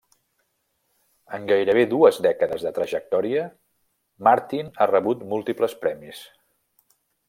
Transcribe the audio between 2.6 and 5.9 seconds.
de trajectòria, Martin ha rebut múltiples